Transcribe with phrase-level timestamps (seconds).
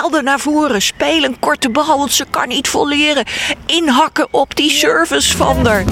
[0.00, 0.82] Haalde naar voren.
[0.82, 3.24] Speel een korte bal, want ze kan niet volleren.
[3.66, 5.84] Inhakken op die service van haar.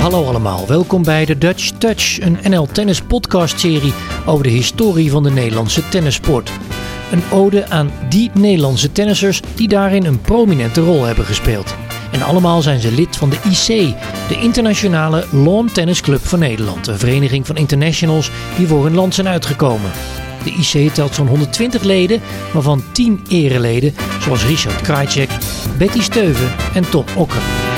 [0.00, 3.92] Hallo allemaal, welkom bij de Dutch Touch, een NL Tennis podcast serie
[4.26, 6.50] over de historie van de Nederlandse tennissport.
[7.10, 11.74] Een ode aan die Nederlandse tennissers die daarin een prominente rol hebben gespeeld.
[12.12, 13.94] En allemaal zijn ze lid van de IC,
[14.28, 16.86] de Internationale Lawn Tennis Club van Nederland.
[16.86, 19.90] Een vereniging van internationals die voor hun land zijn uitgekomen.
[20.44, 22.20] De IC telt zo'n 120 leden,
[22.52, 25.30] waarvan 10 ereleden, zoals Richard Krajcek,
[25.78, 27.71] Betty Steuven en Tom Okker.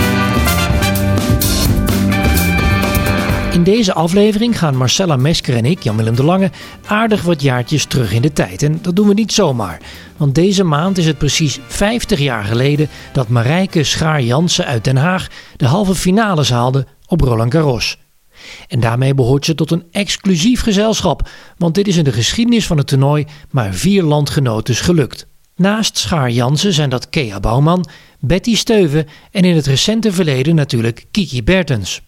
[3.55, 6.51] In deze aflevering gaan Marcella Mesker en ik, Jan-Willem de Lange,
[6.87, 8.63] aardig wat jaartjes terug in de tijd.
[8.63, 9.81] En dat doen we niet zomaar.
[10.17, 15.29] Want deze maand is het precies 50 jaar geleden dat Marijke Schaar-Jansen uit Den Haag
[15.57, 17.99] de halve finales haalde op Roland Garros.
[18.69, 22.77] En daarmee behoort ze tot een exclusief gezelschap, want dit is in de geschiedenis van
[22.77, 25.27] het toernooi maar vier landgenoten gelukt.
[25.57, 27.87] Naast Schaar Jansen zijn dat Kea Bouwman,
[28.19, 32.03] Betty Steuven en in het recente verleden natuurlijk Kiki Bertens.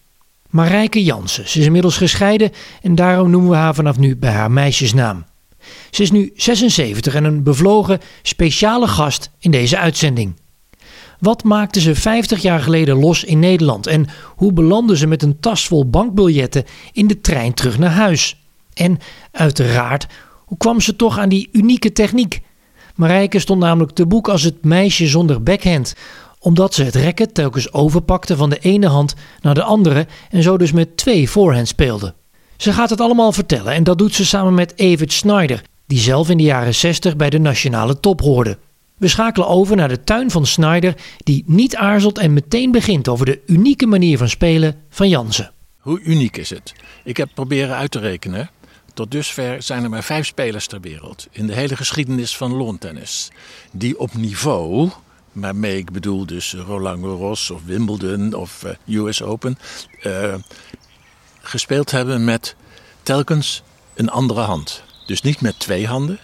[0.49, 1.49] Marijke Jansen.
[1.49, 5.25] Ze is inmiddels gescheiden en daarom noemen we haar vanaf nu bij haar meisjesnaam.
[5.91, 10.35] Ze is nu 76 en een bevlogen, speciale gast in deze uitzending.
[11.19, 15.39] Wat maakte ze 50 jaar geleden los in Nederland en hoe belandde ze met een
[15.39, 18.37] tas vol bankbiljetten in de trein terug naar huis?
[18.73, 18.97] En
[19.31, 20.07] uiteraard,
[20.45, 22.41] hoe kwam ze toch aan die unieke techniek?
[22.95, 25.95] Marijke stond namelijk te boek als het meisje zonder backhand,
[26.39, 30.57] omdat ze het racket telkens overpakte van de ene hand naar de andere en zo
[30.57, 32.13] dus met twee voorhand speelde.
[32.57, 36.29] Ze gaat het allemaal vertellen en dat doet ze samen met Evert Snyder, die zelf
[36.29, 38.57] in de jaren 60 bij de nationale top hoorde.
[38.97, 43.25] We schakelen over naar de tuin van Snyder, die niet aarzelt en meteen begint over
[43.25, 45.51] de unieke manier van spelen van Jansen.
[45.77, 46.73] Hoe uniek is het?
[47.03, 48.49] Ik heb proberen uit te rekenen.
[48.93, 53.31] Tot dusver zijn er maar vijf spelers ter wereld in de hele geschiedenis van lawntennis
[53.71, 54.89] die op niveau
[55.41, 59.57] waarmee ik bedoel dus Roland Garros of Wimbledon of uh, US Open,
[60.03, 60.33] uh,
[61.41, 62.55] gespeeld hebben met
[63.03, 63.63] telkens
[63.95, 64.83] een andere hand.
[65.05, 66.19] Dus niet met twee handen,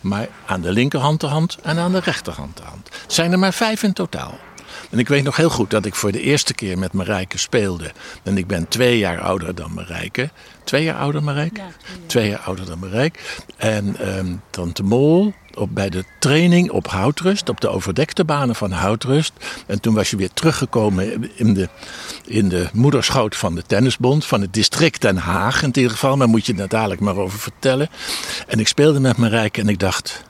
[0.00, 2.88] maar aan de linkerhand de hand en aan de rechterhand de hand.
[3.02, 4.38] Het zijn er maar vijf in totaal.
[4.90, 7.92] En ik weet nog heel goed dat ik voor de eerste keer met Marijke speelde.
[8.22, 10.30] En ik ben twee jaar ouder dan Marijke.
[10.64, 11.60] Twee jaar ouder, Marijke?
[11.60, 11.68] Ja,
[12.06, 13.18] twee jaar ouder dan Marijke.
[13.56, 18.70] En um, Tante Mol, op, bij de training op Houtrust, op de overdekte banen van
[18.70, 19.32] Houtrust.
[19.66, 21.68] En toen was je weer teruggekomen in de,
[22.24, 26.16] in de moederschoot van de Tennisbond, van het district Den Haag in ieder geval.
[26.16, 27.88] Maar moet je daar dadelijk maar over vertellen.
[28.46, 30.24] En ik speelde met Marijke en ik dacht,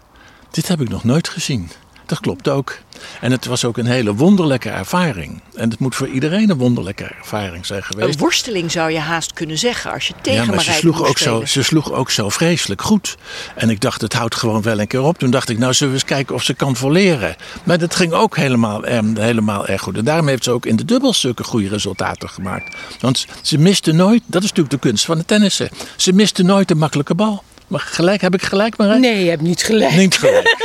[0.51, 1.71] dit heb ik nog nooit gezien.
[2.07, 2.79] Dat klopt ook.
[3.21, 5.41] En het was ook een hele wonderlijke ervaring.
[5.55, 8.15] En het moet voor iedereen een wonderlijke ervaring zijn geweest.
[8.15, 11.19] Een worsteling zou je haast kunnen zeggen als je tegen ja, maar ze sloeg, ook
[11.19, 13.17] zo, ze sloeg ook zo vreselijk goed.
[13.55, 15.19] En ik dacht, het houdt gewoon wel een keer op.
[15.19, 17.37] Toen dacht ik, nou zullen we eens kijken of ze kan volleren.
[17.65, 19.97] Maar dat ging ook helemaal, eh, helemaal erg goed.
[19.97, 22.77] En daarom heeft ze ook in de dubbel zulke goede resultaten gemaakt.
[23.01, 25.69] Want ze miste nooit, dat is natuurlijk de kunst van het tennissen.
[25.97, 27.43] Ze miste nooit een makkelijke bal.
[27.67, 29.93] Maar gelijk, heb ik gelijk, maar Nee, je hebt niet gelijk.
[29.93, 30.57] Niet gelijk.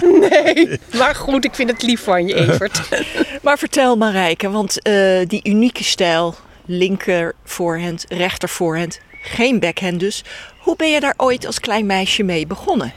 [0.30, 2.80] nee, maar goed, ik vind het lief van je, Evert.
[3.42, 10.24] maar vertel Marijke, want uh, die unieke stijl, linker voorhand, rechter voorhand, geen backhand dus.
[10.58, 12.92] Hoe ben je daar ooit als klein meisje mee begonnen?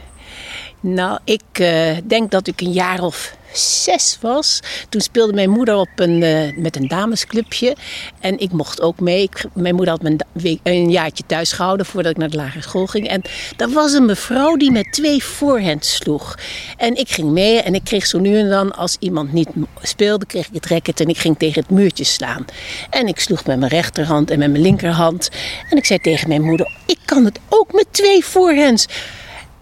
[0.80, 4.60] Nou, ik uh, denk dat ik een jaar of zes was.
[4.88, 7.76] Toen speelde mijn moeder op een, uh, met een damesclubje.
[8.20, 9.28] En ik mocht ook mee.
[9.54, 10.16] Mijn moeder had me
[10.62, 13.08] een, jaartje thuis gehouden voordat ik naar de lagere school ging.
[13.08, 13.22] En
[13.56, 16.38] er was een mevrouw die met twee voorhands sloeg.
[16.76, 19.48] En ik ging mee en ik kreeg zo nu en dan, als iemand niet
[19.82, 22.44] speelde, kreeg ik het racket en ik ging tegen het muurtje slaan.
[22.90, 25.28] En ik sloeg met mijn rechterhand en met mijn linkerhand.
[25.70, 28.86] En ik zei tegen mijn moeder, ik kan het ook met twee voorhands.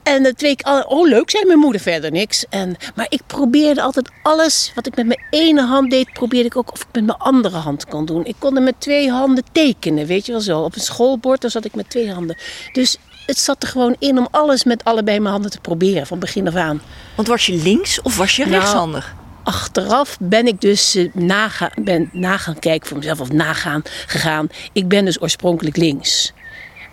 [0.04, 2.44] En dat week al, oh leuk, zei mijn moeder verder niks.
[2.48, 6.56] En, maar ik probeerde altijd alles wat ik met mijn ene hand deed, probeerde ik
[6.56, 8.24] ook of ik met mijn andere hand kon doen.
[8.24, 10.60] Ik kon er met twee handen tekenen, weet je wel zo.
[10.60, 12.36] Op een schoolbord, zat ik met twee handen.
[12.72, 16.18] Dus het zat er gewoon in om alles met allebei mijn handen te proberen, van
[16.18, 16.82] begin af aan.
[17.14, 19.14] Want was je links of was je nou, rechtshandig?
[19.44, 24.48] achteraf ben ik dus uh, naga, ben nagaan kijken voor mezelf, of nagaan gegaan.
[24.72, 26.32] Ik ben dus oorspronkelijk links.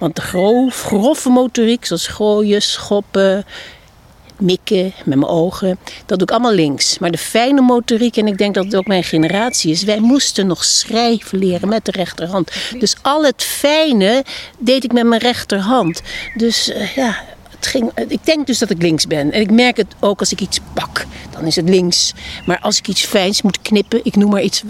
[0.01, 3.45] Want de grof, grove motoriek, zoals gooien, schoppen,
[4.38, 7.00] mikken met mijn ogen, dat doe ik allemaal links.
[7.00, 10.48] Maar de fijne motoriek, en ik denk dat het ook mijn generatie is, wij moesten
[10.48, 12.51] nog schrijven leren met de rechterhand.
[12.80, 14.24] Dus al het fijne
[14.57, 16.01] deed ik met mijn rechterhand.
[16.36, 17.24] Dus uh, ja,
[17.59, 19.31] ging, ik denk dus dat ik links ben.
[19.31, 22.13] En ik merk het ook als ik iets pak, dan is het links.
[22.45, 24.63] Maar als ik iets fijns moet knippen, ik noem maar iets,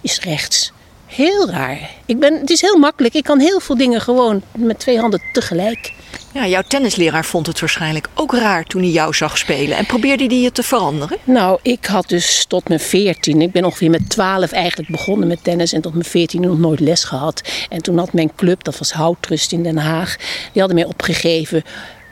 [0.00, 0.72] is rechts.
[1.06, 1.90] Heel raar.
[2.06, 3.14] Ik ben, het is heel makkelijk.
[3.14, 5.92] Ik kan heel veel dingen gewoon met twee handen tegelijk.
[6.36, 9.76] Ja, jouw tennisleraar vond het waarschijnlijk ook raar toen hij jou zag spelen.
[9.76, 11.18] En probeerde hij je te veranderen?
[11.24, 13.42] Nou, ik had dus tot mijn 14.
[13.42, 15.72] Ik ben ongeveer met 12 eigenlijk begonnen met tennis.
[15.72, 17.42] En tot mijn 14 nog nooit les gehad.
[17.68, 20.16] En toen had mijn club, dat was Houtrust in Den Haag.
[20.52, 21.62] Die hadden mij opgegeven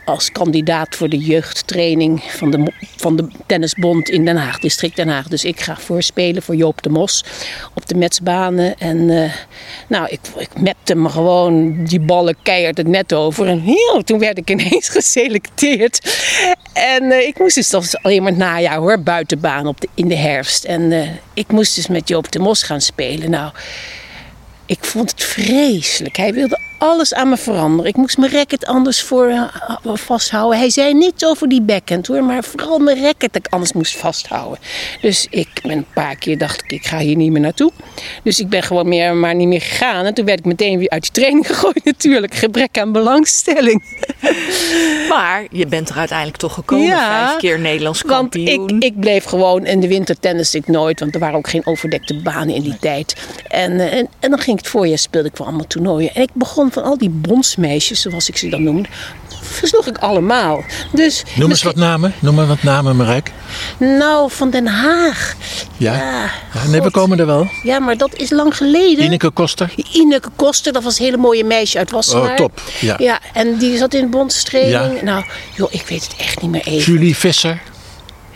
[0.05, 5.09] als kandidaat voor de jeugdtraining van de, van de Tennisbond in Den Haag, district Den
[5.09, 5.29] Haag.
[5.29, 7.25] Dus ik ga voorspelen voor Joop de Mos
[7.75, 8.79] op de metsbanen.
[8.79, 9.33] En uh,
[9.89, 13.47] nou, ik, ik mepte me gewoon die ballen keihard het net over.
[13.47, 16.19] En heel, toen werd ik ineens geselecteerd.
[16.73, 20.09] En uh, ik moest dus dat alleen maar het najaar hoor, buitenbaan op de, in
[20.09, 20.65] de herfst.
[20.65, 23.31] En uh, ik moest dus met Joop de Mos gaan spelen.
[23.31, 23.53] Nou,
[24.67, 26.17] ik vond het vreselijk.
[26.17, 27.91] Hij wilde alles aan me veranderen.
[27.91, 29.45] Ik moest mijn racket anders voor uh,
[29.83, 30.59] vasthouden.
[30.59, 33.97] Hij zei niets over die backhand hoor, maar vooral mijn racket dat ik anders moest
[33.97, 34.59] vasthouden.
[35.01, 37.71] Dus ik ben een paar keer dacht ik, ik ga hier niet meer naartoe.
[38.23, 40.05] Dus ik ben gewoon meer, maar niet meer gegaan.
[40.05, 42.35] En toen werd ik meteen weer uit die training gegooid natuurlijk.
[42.35, 43.83] Gebrek aan belangstelling.
[45.09, 46.87] Maar je bent er uiteindelijk toch gekomen.
[46.87, 48.57] Ja, vijf keer Nederlands kampioen.
[48.57, 51.01] Want ik, ik bleef gewoon in de winter tennis ik nooit.
[51.01, 53.17] Want er waren ook geen overdekte banen in die tijd.
[53.49, 56.15] En, en, en dan ging het voorjaar speelde ik voor allemaal toernooien.
[56.15, 58.89] En ik begon van al die bondsmeisjes, zoals ik ze dan noemde,
[59.43, 60.65] versloeg ik allemaal.
[60.93, 62.15] Dus Noem eens wat namen.
[62.19, 63.33] Noem maar wat namen, Marijk.
[63.79, 65.35] Nou, van Den Haag.
[65.77, 66.31] Ja.
[66.69, 67.49] nee, we komen er wel.
[67.63, 69.05] Ja, maar dat is lang geleden.
[69.05, 69.73] Ineke Koster.
[69.93, 72.31] Ineke Koster, dat was een hele mooie meisje uit Wassenaar.
[72.31, 72.61] Oh, top.
[72.81, 72.95] Ja.
[72.99, 74.95] ja, en die zat in de bondstraining.
[74.95, 75.05] Ja.
[75.05, 75.25] Nou,
[75.57, 76.93] joh, ik weet het echt niet meer even.
[76.93, 77.63] Julie Visser.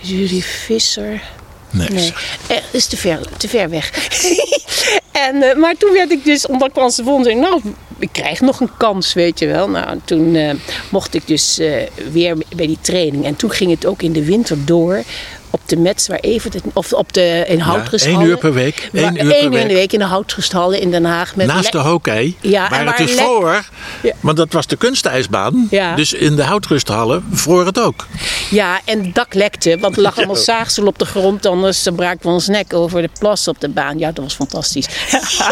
[0.00, 1.22] Julie Visser.
[1.70, 2.12] Nee, nee.
[2.48, 3.90] dat is te ver, te ver weg.
[5.26, 7.60] en, uh, maar toen werd ik dus, omdat ik vond, nou,
[7.98, 9.70] ik krijg nog een kans, weet je wel.
[9.70, 10.50] Nou, toen uh,
[10.90, 13.24] mocht ik dus uh, weer bij die training.
[13.24, 15.02] En toen ging het ook in de winter door
[15.50, 18.18] op de Mets, waar even of op de in Houtrusthallen.
[18.18, 18.88] Ja, één uur per week.
[18.92, 21.36] Één uur, één uur in de week in de Houtrusthallen in Den Haag.
[21.36, 22.36] Met Naast de hockey.
[22.40, 23.64] Ja, waar, het dus voor,
[24.02, 24.12] ja.
[24.20, 25.66] want dat was de kunstijsbaan.
[25.70, 25.94] Ja.
[25.94, 28.06] Dus in de Houtrusthallen vroor het ook.
[28.50, 31.46] Ja, en het dak lekte, want er lag allemaal zaagsel op de grond.
[31.46, 33.98] Anders braken we ons nek over de plas op de baan.
[33.98, 34.88] Ja, dat was fantastisch.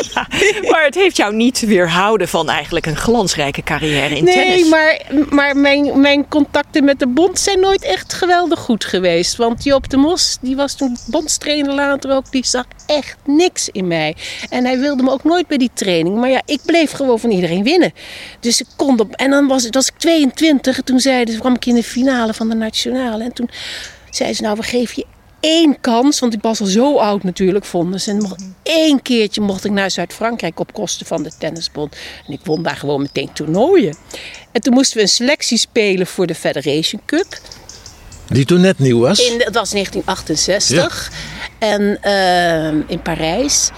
[0.70, 4.60] maar het heeft jou niet weerhouden van eigenlijk een glansrijke carrière in nee, tennis.
[4.60, 5.00] Nee, maar,
[5.30, 9.36] maar mijn, mijn contacten met de bond zijn nooit echt geweldig goed geweest.
[9.36, 13.86] Want Joop de Mos, die was toen bondstrainer later ook, die zag echt niks in
[13.86, 14.16] mij.
[14.48, 16.16] En hij wilde me ook nooit bij die training.
[16.16, 17.92] Maar ja, ik bleef gewoon van iedereen winnen.
[18.40, 19.14] Dus ik kon op.
[19.14, 20.76] En dan was, was ik 22.
[20.76, 23.24] En toen zeiden ze, kwam ik in de finale van de nationale.
[23.24, 23.50] En toen
[24.10, 25.06] zei ze, nou, we geven je
[25.40, 28.10] één kans, want ik was al zo oud natuurlijk, vonden ze.
[28.10, 31.96] En mocht, één keertje mocht ik naar Zuid-Frankrijk op kosten van de tennisbond.
[32.26, 33.96] En ik won daar gewoon meteen toernooien.
[34.52, 37.40] En toen moesten we een selectie spelen voor de Federation Cup.
[38.28, 39.18] Die toen net nieuw was?
[39.18, 41.10] In, dat was 1968.
[41.10, 41.16] Ja.
[41.58, 43.70] En uh, in Parijs.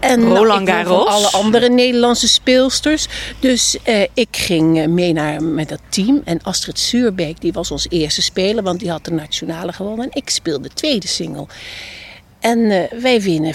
[0.00, 1.06] En Roland nou, Garros.
[1.06, 3.06] alle andere Nederlandse speelsters.
[3.40, 6.22] Dus uh, ik ging mee naar, met dat team.
[6.24, 8.62] En Astrid Suurbeek, die was ons eerste speler.
[8.62, 10.04] Want die had de nationale gewonnen.
[10.04, 11.46] En ik speelde tweede single.
[12.40, 13.54] En uh, wij winnen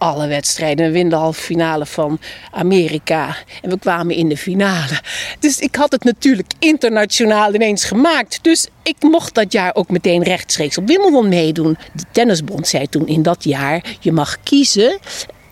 [0.00, 0.86] alle wedstrijden.
[0.86, 2.20] We winnen de halve finale van
[2.50, 3.36] Amerika.
[3.62, 5.00] En we kwamen in de finale.
[5.38, 8.38] Dus ik had het natuurlijk internationaal ineens gemaakt.
[8.42, 11.78] Dus ik mocht dat jaar ook meteen rechtstreeks op Wimbledon meedoen.
[11.92, 14.98] De tennisbond zei toen in dat jaar: je mag kiezen.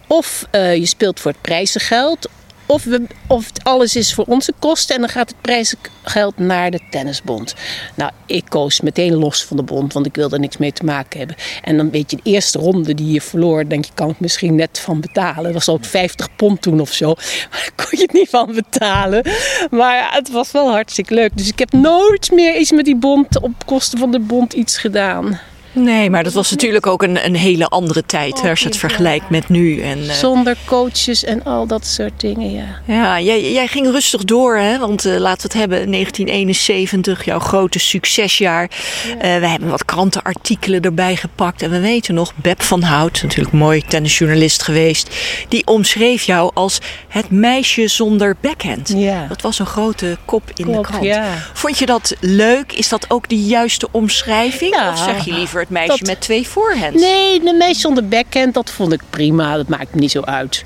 [0.07, 2.29] Of uh, je speelt voor het prijzengeld,
[2.69, 6.81] of, we, of alles is voor onze kosten en dan gaat het prijzengeld naar de
[6.91, 7.55] tennisbond.
[7.95, 10.85] Nou, ik koos meteen los van de bond, want ik wilde er niks mee te
[10.85, 11.37] maken hebben.
[11.63, 14.55] En dan weet je, de eerste ronde die je verloor, denk je, kan ik misschien
[14.55, 15.43] net van betalen.
[15.43, 17.07] Dat was ook 50 pond toen of zo.
[17.51, 19.31] Maar daar kon je het niet van betalen.
[19.71, 21.37] Maar het was wel hartstikke leuk.
[21.37, 24.79] Dus ik heb nooit meer iets met die bond op kosten van de bond iets
[24.79, 25.41] gedaan.
[25.83, 29.31] Nee, maar dat was natuurlijk ook een, een hele andere tijd als je het vergelijkt
[29.31, 29.81] met nu.
[29.81, 30.11] En, uh...
[30.11, 32.65] Zonder coaches en al dat soort dingen, ja.
[32.85, 34.79] Ja, jij, jij ging rustig door, hè?
[34.79, 38.71] Want uh, laten we het hebben, 1971, jouw grote succesjaar.
[39.07, 39.15] Ja.
[39.15, 41.63] Uh, we hebben wat krantenartikelen erbij gepakt.
[41.63, 45.17] En we weten nog, Beb van Hout, natuurlijk mooi tennisjournalist geweest.
[45.49, 48.93] Die omschreef jou als het meisje zonder backhand.
[48.97, 49.27] Ja.
[49.29, 51.05] Dat was een grote kop in Kop, de krant.
[51.05, 51.25] ja.
[51.53, 52.73] Vond je dat leuk?
[52.73, 54.75] Is dat ook de juiste omschrijving?
[54.75, 54.93] Ja.
[54.93, 57.01] Of zeg je liever het meisje Dat- met twee voorhands?
[57.03, 59.57] Nee, de meisje zonder backhand, dat vond ik prima.
[59.57, 60.65] Dat maakt me niet zo uit.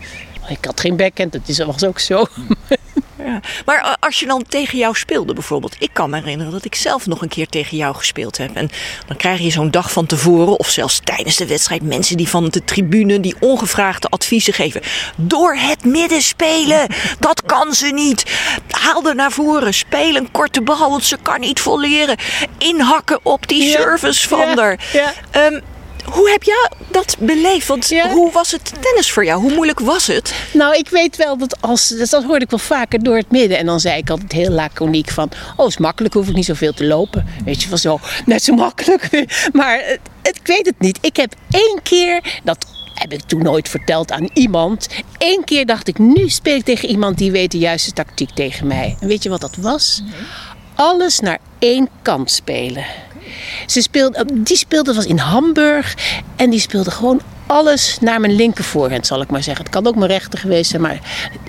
[0.49, 2.27] Ik had geen backhand, dat is, was ook zo.
[3.33, 3.41] Ja.
[3.65, 5.77] Maar eh, als je dan tegen jou speelde bijvoorbeeld.
[5.79, 8.55] Ik kan me herinneren dat ik zelf nog een keer tegen jou gespeeld heb.
[8.55, 8.71] En
[9.07, 12.49] dan krijg je zo'n dag van tevoren of zelfs tijdens de wedstrijd mensen die van
[12.49, 14.81] de tribune die ongevraagde adviezen geven.
[15.17, 16.87] Door het midden spelen.
[17.19, 18.25] Dat kan ze niet.
[18.71, 19.75] Haal er naar voren.
[19.75, 22.17] Speel een korte bal, want ze kan niet volleren.
[22.59, 25.13] Inhakken op die service van Ja, ja.
[25.31, 25.61] Ehm,
[26.05, 27.67] hoe heb jij dat beleefd?
[27.67, 28.11] Want Ja.
[28.11, 29.41] hoe was het tennis voor jou?
[29.43, 30.35] Hoe moeilijk was het?
[30.53, 31.89] Nou, ik weet wel dat als.
[31.89, 33.59] dus Dat hoorde ik wel vaker door het midden.
[33.59, 35.31] En dan zei ik altijd heel laconiek van.
[35.57, 37.27] Oh, is makkelijk, hoef ik niet zoveel te lopen.
[37.45, 37.99] Weet je van zo.
[38.27, 39.09] Net zo makkelijk.
[39.53, 40.99] Maar het, het- ik weet het niet.
[41.01, 42.41] Ik heb één keer.
[42.45, 44.89] Dat heb ik toen nooit verteld aan iemand.
[45.19, 48.67] Eén keer dacht ik, nu speel ik tegen iemand die weet de juiste tactiek tegen
[48.67, 48.97] mij.
[49.01, 50.03] En weet je wat dat was?
[50.75, 52.85] Alles naar één kant spelen.
[53.67, 55.95] Ze speelde, die speelde was in Hamburg
[56.37, 59.65] en die speelde gewoon alles naar mijn linker voorhand, zal ik maar zeggen.
[59.65, 60.99] Het kan ook mijn rechter geweest zijn, maar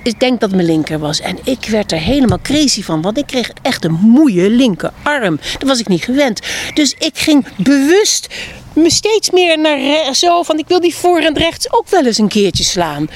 [0.02, 1.20] ik denk dat het mijn linker was.
[1.20, 5.40] En ik werd er helemaal crazy van, want ik kreeg echt een moeie linkerarm.
[5.58, 6.40] Dat was ik niet gewend.
[6.74, 8.34] Dus ik ging bewust
[8.74, 12.28] me steeds meer naar zo van ik wil die voorhand rechts ook wel eens een
[12.28, 13.08] keertje slaan.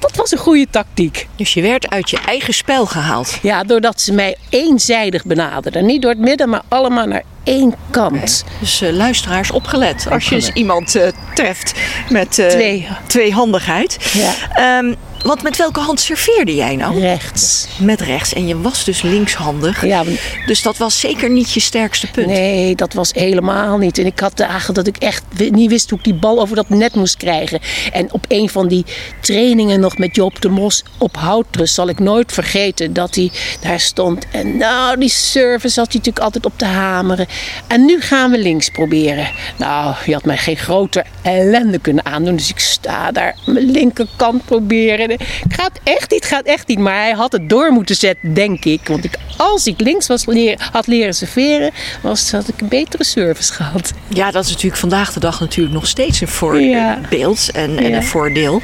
[0.00, 1.28] Dat was een goede tactiek.
[1.36, 3.38] Dus je werd uit je eigen spel gehaald.
[3.42, 5.86] Ja, doordat ze mij eenzijdig benaderden.
[5.86, 8.44] Niet door het midden, maar allemaal naar één kant.
[8.60, 10.06] Dus eh, luisteraars, opgelet.
[10.10, 11.72] Als je eens iemand eh, treft
[12.08, 12.88] met eh, Twee.
[13.06, 14.10] tweehandigheid.
[14.12, 14.32] Ja.
[14.52, 14.94] Ehm,
[15.26, 17.00] want met welke hand serveerde jij nou?
[17.00, 17.66] Rechts.
[17.78, 18.32] Met rechts.
[18.32, 19.84] En je was dus linkshandig.
[19.84, 20.04] Ja,
[20.46, 22.26] Dus dat was zeker niet je sterkste punt.
[22.26, 23.98] Nee, dat was helemaal niet.
[23.98, 26.68] En ik had dagen dat ik echt niet wist hoe ik die bal over dat
[26.68, 27.60] net moest krijgen.
[27.92, 28.84] En op een van die
[29.20, 33.30] trainingen nog met Joop de Mos op Houtrus zal ik nooit vergeten dat hij
[33.60, 34.26] daar stond.
[34.30, 37.26] En nou, die service had hij natuurlijk altijd op te hameren.
[37.66, 39.28] En nu gaan we links proberen.
[39.56, 42.36] Nou, je had mij geen groter ellende kunnen aandoen.
[42.36, 45.15] Dus ik sta daar mijn linkerkant proberen.
[45.48, 46.78] Het echt niet, gaat echt niet.
[46.78, 48.88] Maar hij had het door moeten zetten, denk ik.
[48.88, 53.04] Want ik, als ik links was leer, had leren serveren, was, had ik een betere
[53.04, 53.92] service gehad.
[54.08, 56.32] Ja, dat is natuurlijk vandaag de dag natuurlijk nog steeds een Ja.
[56.32, 57.96] voorbeeld en, en Ja.
[57.96, 58.62] een voordeel.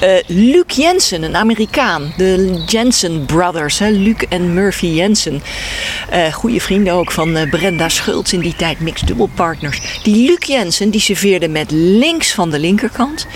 [0.00, 2.12] Eh Luc Jensen, een Amerikaan.
[2.16, 3.88] De Jensen Brothers, hè?
[3.90, 5.42] Luc en Murphy Jensen.
[6.10, 9.80] Eh goede vrienden ook van eh, Brenda Schultz in die tijd, mixed dubbelpartners.
[10.02, 13.26] Die Luc Jensen, die serveerde met links van de linkerkant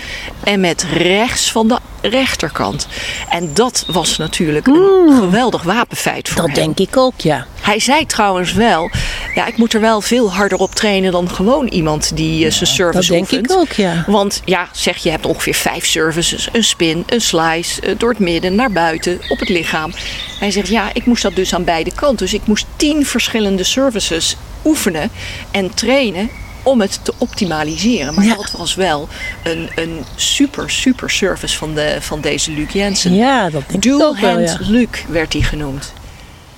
[0.43, 2.87] en met rechts van de rechterkant.
[3.29, 6.47] En dat was natuurlijk een geweldig wapenfeit voor Mm.
[6.47, 6.65] Dat hem.
[6.75, 7.45] Denk ik ook, ja.
[7.61, 8.89] Hij zei trouwens wel,
[9.35, 12.69] ja, ik moet er wel veel harder op trainen dan gewoon iemand die eh, zijn
[12.69, 14.03] service dat denk ik ook, ja.
[14.07, 18.19] Want ja, zeg je hebt ongeveer vijf services, een spin, een slice, eh, door het
[18.19, 19.93] midden, naar buiten, op het lichaam.
[20.39, 22.17] Hij zegt ja, ik moest dat dus aan beide kanten.
[22.25, 25.09] Dus ik moest tien verschillende services oefenen
[25.51, 26.29] en trainen
[26.63, 28.13] om het te optimaliseren.
[28.13, 28.35] Maar Ja.
[28.35, 29.07] dat was wel
[29.43, 33.15] een, een super, super service van, de, van deze Luc Jensen.
[33.15, 34.57] Ja, dat denk ik ook wel, ja.
[34.59, 35.93] Luc werd hij genoemd.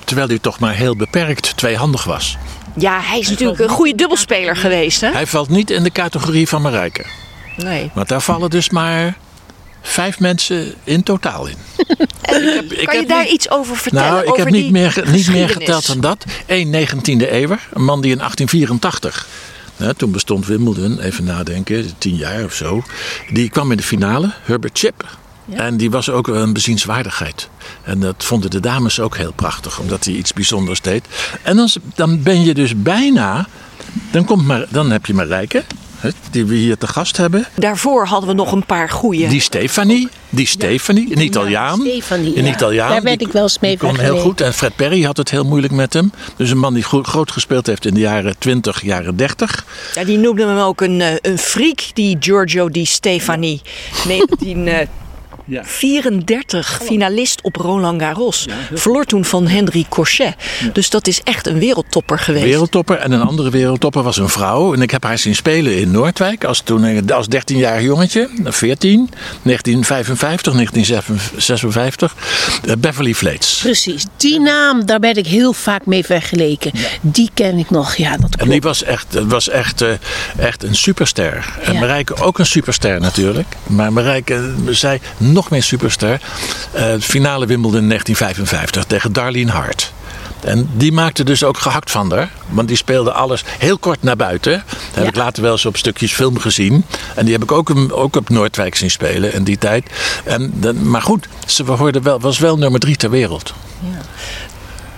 [0.08, 2.38] Terwijl hij toch maar heel beperkt tweehandig was.
[2.76, 5.12] Ja, hij is natuurlijk een goede dubbelspeler geweest, hè?
[5.12, 7.06] Hij valt niet in de categorie van Marijke.
[7.56, 7.92] Nee.
[7.94, 9.18] Want daar vallen dus maar
[9.82, 11.56] vijf mensen in totaal in.
[12.22, 14.12] kan ik je heb daar niet- iets over vertellen?
[14.12, 16.26] Nou, ik over heb niet meer, niet meer geteld dan dat.
[16.46, 19.28] 1 19e eeuw, een man die in 1884,
[19.78, 22.84] hè, toen bestond Wimbledon, even nadenken, tien jaar of zo.
[23.32, 25.18] Die kwam in de finale, Herbert Chip.
[25.50, 27.50] En die was ook een bezienswaardigheid.
[27.84, 31.06] En dat vonden de dames ook heel prachtig, omdat hij iets bijzonders deed.
[31.42, 33.48] En dan, dan ben je dus bijna,
[34.12, 35.64] dan, komt maar, dan heb je Marijke,
[35.98, 37.46] hè, die we hier te gast hebben.
[37.56, 39.28] Daarvoor hadden we nog een paar goeie.
[39.28, 41.80] Die Stefanie, die Stefanie, een Italiaan.
[41.80, 42.54] Stefanie, een ja.
[42.54, 42.90] Italiaan.
[42.90, 44.42] Daar werd die ik wel eens mee die kon heel goed.
[44.42, 46.12] En Fred Perry had het heel moeilijk met hem.
[46.36, 49.66] Dus een man die goed, groot gespeeld heeft in de jaren 20, jaren 30.
[49.96, 53.62] Ja, die noemden hem ook een, eh, een freak, die Giorgio Di Stefani.
[55.48, 58.46] 1934, finalist op Roland Garros.
[58.74, 60.36] Verloor toen van Henry Cochet.
[60.74, 62.46] Dus dat is echt een wereldtopper geweest.
[62.46, 62.98] Wereldtopper.
[62.98, 64.74] En een andere wereldtopper was een vrouw.
[64.74, 66.44] En ik heb haar zien spelen in Noordwijk.
[66.44, 68.30] Als, toen, als 13-jarig jongetje.
[68.44, 69.10] 14.
[69.44, 72.16] 1955, 1956.
[72.66, 73.60] eh, Beverly Fleets.
[73.62, 76.72] Precies, die naam, daar werd ik heel vaak mee vergeleken.
[77.02, 78.52] Die ken ik nog, ja, dat En klopt.
[78.52, 79.90] die was echt, dat was echt, eh,
[80.38, 81.46] echt een superster.
[81.64, 81.80] En Ja.
[81.80, 83.48] Marijke ook een superster natuurlijk.
[83.68, 85.00] Maar Marijke, eh, zij
[85.38, 86.22] nog meer superster.
[86.72, 89.92] Eh, finale Wimbledon in 1955 tegen Darlene Hart.
[90.44, 92.30] En die maakte dus ook gehakt van haar.
[92.48, 94.52] Want die speelde alles heel kort naar buiten.
[94.52, 95.10] Dat heb Ja.
[95.10, 96.86] ik later wel eens op stukjes film gezien.
[97.16, 99.90] En die heb ik ook, hem- ook op Noordwijk zien spelen in die tijd.
[100.24, 103.54] En, dan- maar goed, ze hoorde wel, was wel nummer drie ter wereld.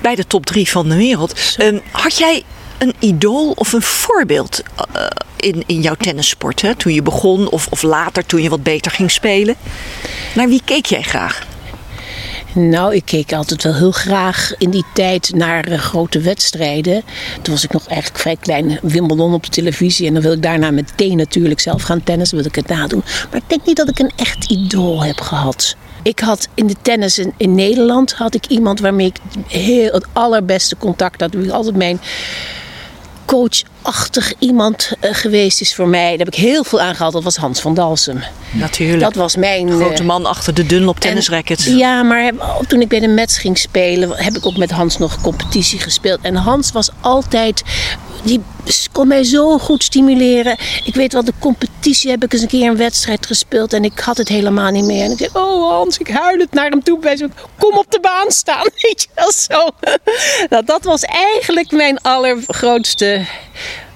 [0.01, 1.33] Bij de top drie van de wereld.
[1.57, 2.43] Ehm, had jij
[2.79, 4.61] een idool of een voorbeeld
[4.93, 5.05] eh,
[5.35, 6.61] in, in jouw tennissport?
[6.61, 6.75] Hè?
[6.75, 9.55] Toen je begon of, of later toen je wat beter ging spelen?
[10.35, 11.47] Naar wie keek jij graag?
[12.53, 17.03] Nou, ik keek altijd wel heel graag in die tijd naar eh, grote wedstrijden.
[17.41, 20.07] Toen was ik nog eigenlijk vrij klein, Wimbledon op de televisie.
[20.07, 23.03] En dan wil ik daarna meteen natuurlijk zelf gaan tennissen, wil ik het nadoen.
[23.31, 25.75] Maar ik denk niet dat ik een echt idool heb gehad.
[26.03, 29.17] Ik had in de tennis in, Nederland had ik iemand waarmee ik
[29.47, 31.49] heel, het allerbeste contact had.
[31.51, 31.99] Altijd mijn
[33.29, 36.09] coach coachachtig iemand uh, geweest is voor mij.
[36.09, 37.13] Daar heb ik heel veel aan gehad.
[37.13, 38.23] Dat was Hans van Dalsem.
[38.51, 39.01] Natuurlijk.
[39.01, 39.71] Dat was mijn...
[39.71, 41.65] Grote man achter de Dunlop tennisrackets.
[41.65, 42.31] Ja, maar
[42.67, 44.11] toen ik bij de Mets ging spelen...
[44.11, 46.19] heb ik ook met Hans nog competitie gespeeld.
[46.21, 47.63] En Hans was altijd
[48.23, 48.41] die
[48.91, 50.57] kon mij zo goed stimuleren.
[50.83, 53.99] Ik weet wel, de competitie heb ik eens een keer een wedstrijd gespeeld en ik
[53.99, 55.03] had het helemaal niet meer.
[55.03, 56.99] En ik zei, oh Hans, ik huil het naar hem toe.
[56.99, 59.67] Bij zo, kom op de baan staan, weet je wel zo.
[60.49, 63.25] Nou, dat was eigenlijk mijn allergrootste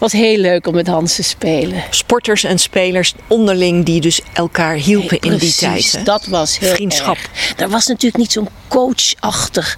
[0.03, 1.83] was heel leuk om met Hans te spelen.
[1.89, 6.05] Sporters en spelers onderling die dus elkaar hielpen in die tijd.
[6.05, 7.15] Dat was heel Vriendschap.
[7.15, 7.53] Erg.
[7.57, 9.77] Er was natuurlijk niet zo'n coachachtig.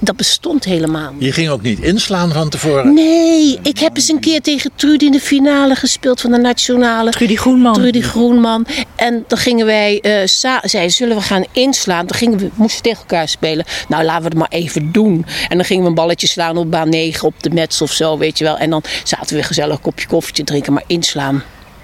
[0.00, 1.24] Dat bestond helemaal niet.
[1.24, 2.94] Je ging ook niet inslaan van tevoren?
[2.94, 7.10] Nee, ik heb eens een keer tegen Trudy in de finale gespeeld van de nationale.
[7.10, 7.74] Trudy Groenman.
[7.74, 8.66] Trudy Groenman.
[8.96, 12.06] En dan gingen wij, uh, zei, zullen we gaan inslaan?
[12.06, 13.64] Dan gingen we, moesten tegen elkaar spelen.
[13.88, 15.26] Nou, laten we het maar even doen.
[15.48, 18.18] En dan gingen we een balletje slaan op baan 9 op de mets of zo,
[18.18, 18.58] weet je wel.
[18.58, 21.42] En dan zaten we gezellig een kopje koffietje drinken, maar inslaan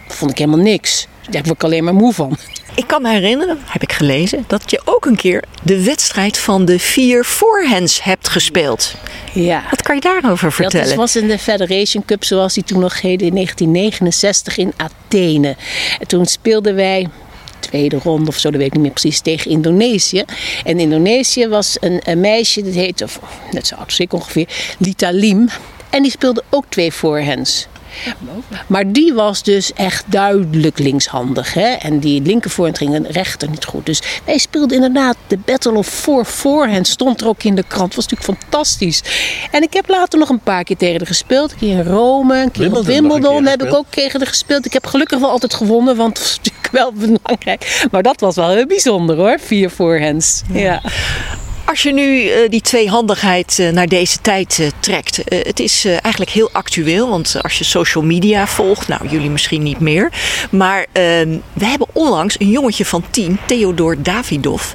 [0.09, 1.07] vond ik helemaal niks.
[1.31, 2.37] Daar word ik alleen maar moe van.
[2.75, 6.65] Ik kan me herinneren, heb ik gelezen, dat je ook een keer de wedstrijd van
[6.65, 8.95] de vier forehands hebt gespeeld.
[9.33, 9.63] Ja.
[9.71, 10.87] Wat kan je daarover vertellen?
[10.87, 15.57] Dat was in de Federation Cup zoals die toen nog heette in 1969 in Athene.
[15.99, 17.09] En toen speelden wij
[17.61, 20.25] tweede ronde of zo, dat weet ik niet meer precies, tegen Indonesië.
[20.65, 23.21] En Indonesië was een, een meisje, dat heette, of
[23.51, 24.49] net zo oud als ik ongeveer,
[24.79, 25.49] Lita Lim.
[25.91, 27.67] En die speelde ook twee forehands.
[28.67, 31.55] Maar die was dus echt duidelijk linkshandig.
[31.55, 31.69] Hè?
[31.69, 33.87] En die linkervoorhand ging een rechter niet goed.
[33.87, 36.89] Dus wij speelden inderdaad de Battle of Four Forehand.
[36.89, 37.95] Stond er ook in de krant.
[37.95, 39.03] Was natuurlijk fantastisch.
[39.51, 41.53] En ik heb later nog een paar keer tegen haar gespeeld.
[41.53, 44.67] Een keer in Rome, een keer Wimbledon, Wimbledon heb ik ook tegen haar gespeeld.
[44.67, 47.87] Ik heb gelukkig wel altijd gewonnen, want het was natuurlijk wel belangrijk.
[47.91, 50.43] Maar dat was wel heel bijzonder hoor, vier forehands.
[50.53, 50.83] ja.
[51.65, 56.31] Als je nu uh, die tweehandigheid uh, naar deze tijd uh, trekt, het is eigenlijk
[56.31, 57.09] heel actueel.
[57.09, 60.13] Want als je social media volgt, nou jullie misschien niet meer.
[60.51, 64.73] Maar ehm, we hebben onlangs een jongetje van tien, Theodor Davidov.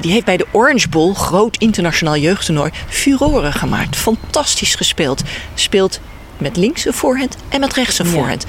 [0.00, 3.96] die heeft bij de Orange Bowl, groot internationaal jeugdtoernooi, furoren gemaakt.
[3.96, 5.22] Fantastisch gespeeld.
[5.54, 6.00] Speelt
[6.42, 8.44] met links een voorhand en met rechts een voorhand.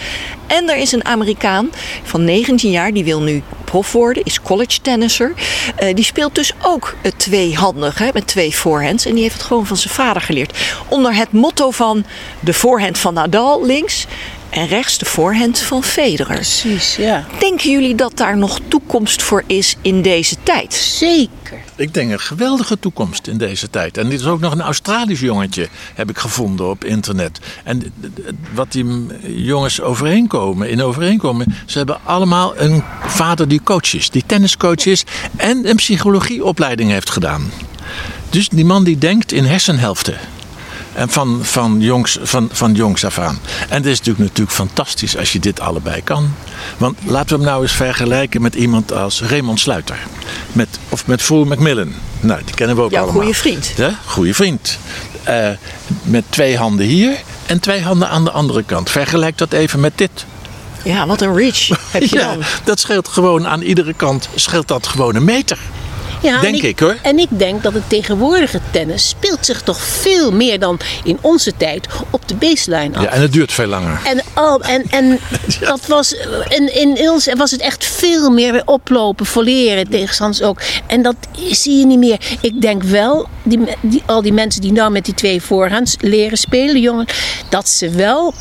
[0.48, 1.70] En er is een Amerikaan
[2.04, 5.34] van 19 jaar, die wil nu prof worden, is college tennisser.
[5.84, 9.06] Uh, die speelt dus ook uh, tweehandig, hè, met twee forehands.
[9.06, 10.58] En die heeft het gewoon van zijn vader geleerd.
[10.88, 12.06] Onder het motto van
[12.40, 14.06] de voorhand van Nadal links
[14.54, 16.36] en rechts de voorhand van Federer.
[16.36, 17.26] Precies, ja.
[17.40, 20.74] Denken jullie dat daar nog toekomst voor is in deze tijd?
[20.74, 21.62] Zeker.
[21.76, 23.98] Ik denk een geweldige toekomst in deze tijd.
[23.98, 27.40] En dit is ook nog een Australisch jongetje, heb ik gevonden op internet.
[27.64, 27.94] En
[28.54, 29.06] wat die
[29.44, 35.04] jongens overeenkomen, in overeenkomen, ze hebben allemaal een vader die coach is, die tenniscoach is
[35.36, 37.52] en een psychologieopleiding heeft gedaan.
[38.30, 40.18] Dus die man die denkt in hersenhelften.
[40.94, 43.40] En van, van, jongs, van, van jongs af aan.
[43.70, 46.34] En het is natuurlijk, natuurlijk fantastisch als je dit allebei kan.
[46.78, 49.98] Want laten we hem nou eens vergelijken met iemand als Raymond Sluiter.
[50.52, 51.94] Met, of met Fool Macmillan.
[52.20, 53.22] Nou, die kennen we ook Jouw allemaal.
[53.22, 53.74] goede vriend.
[53.76, 54.78] Ja, goede vriend.
[55.30, 55.50] Uh,
[56.04, 58.90] met twee handen hier en twee handen aan de andere kant.
[58.90, 60.26] Vergelijk dat even met dit.
[60.84, 62.44] Ja, wat een reach heb je ja, dan.
[62.64, 65.58] Dat scheelt gewoon aan iedere kant scheelt dat gewoon een meter.
[66.24, 66.96] Ja, denk ik, ik, hoor.
[67.02, 71.58] En ik denk dat het tegenwoordige tennis speelt zich toch veel meer dan in onze
[71.58, 73.04] tijd op de baseline af.
[73.04, 74.02] Ja, en het duurt veel langer.
[74.04, 75.20] En, oh, en, en
[75.60, 76.16] dat was,
[76.50, 80.62] in, in Ils was het echt veel meer oplopen, voleren, tegenstanders ook.
[80.88, 81.16] En dat
[81.50, 82.20] zie je niet meer.
[82.42, 86.38] Ik denk wel, die, die, al die mensen die nou met die twee voorhands leren
[86.38, 87.06] spelen, jongen,
[87.50, 88.34] dat ze wel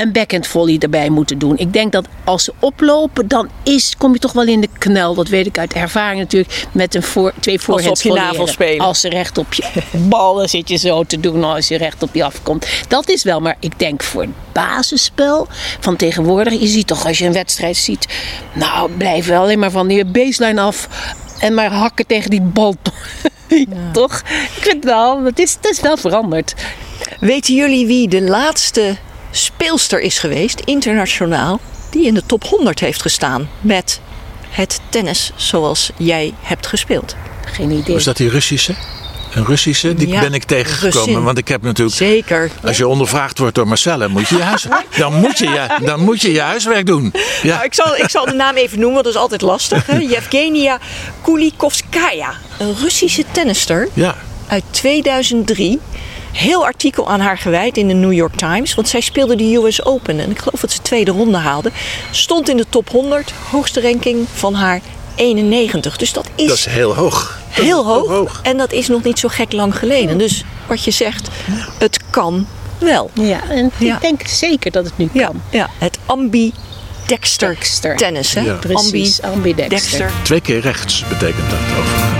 [0.00, 1.58] een backhand volley erbij moeten doen.
[1.58, 5.14] Ik denk dat als ze oplopen, dan is, kom je toch wel in de knel.
[5.14, 6.66] Dat weet ik uit ervaring natuurlijk.
[6.72, 8.86] Met een voor, twee voorhands op je navel spelen.
[8.86, 9.64] Als ze recht op je
[10.08, 12.66] ballen zit je zo te doen als je recht op je afkomt.
[12.88, 15.46] Dat is wel, maar ik denk voor het basisspel
[15.80, 16.60] van tegenwoordig.
[16.60, 18.06] Je ziet toch als je een wedstrijd ziet.
[18.52, 20.88] Nou, blijf wel alleen maar van die baseline af.
[21.38, 22.76] En maar hakken tegen die bal.
[23.48, 24.22] ja, Toch?
[24.56, 26.54] Ik vind wel, het is, het is wel veranderd.
[27.20, 28.96] Weten jullie wie de laatste
[29.30, 34.00] speelster is geweest, internationaal, die in de top 100 heeft gestaan met
[34.50, 37.16] het tennis zoals jij hebt gespeeld?
[37.44, 37.94] Geen idee.
[37.94, 38.74] Was dat die Russische?
[39.34, 41.04] Een Russische, die Ja, ben ik tegengekomen.
[41.04, 41.22] Russin.
[41.22, 41.96] Want ik heb natuurlijk.
[41.96, 42.50] Zeker.
[42.62, 44.66] Als je ondervraagd wordt door Marcella, moet je je, huis,
[44.98, 47.12] dan moet je, je, dan moet je je huiswerk doen.
[47.42, 47.54] Ja.
[47.54, 49.86] Nou, ik, zal, ik zal de naam even noemen, want dat is altijd lastig.
[49.86, 49.98] Hè?
[50.14, 50.78] Yevgenia
[51.22, 54.16] Kulikovskaya, een Russische tennister ja.
[54.46, 55.80] uit 2003.
[56.32, 58.74] Heel artikel aan haar gewijd in de New York Times.
[58.74, 60.20] Want zij speelde de US Open.
[60.20, 61.70] En ik geloof dat ze tweede ronde haalde.
[62.10, 63.32] Stond in de top 100.
[63.50, 64.80] Hoogste ranking van haar
[65.14, 65.96] 91.
[65.96, 67.38] Dus dat is, Dat is heel hoog.
[67.48, 68.08] heel hoog.
[68.08, 68.40] hoog.
[68.42, 70.18] En dat is nog niet zo gek lang geleden.
[70.18, 71.28] Dus wat je zegt,
[71.78, 72.46] het kan
[72.78, 73.10] wel.
[73.14, 73.94] Ja, en Ja.
[73.94, 75.42] ik denk zeker dat het nu Ja, kan.
[75.50, 75.70] ja.
[75.78, 77.96] het ambidexter Dexter.
[77.96, 78.34] tennis.
[78.34, 78.40] Hè?
[78.40, 78.52] Ja.
[78.54, 79.32] Precies, ambidexter.
[79.32, 80.10] Ambidexter.
[80.22, 82.19] Twee keer rechts betekent dat overigens.